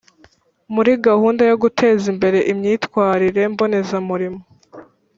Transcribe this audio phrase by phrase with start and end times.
[0.73, 4.41] Muri gahunda yo guteza imbere imyitwarire mbonezamurimo